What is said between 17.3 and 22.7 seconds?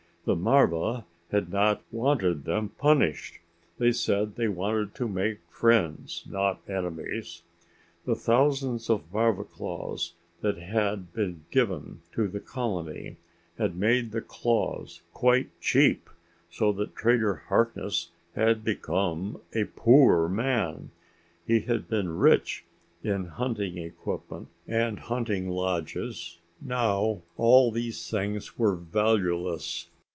Harkness had become a poor man; he had been rich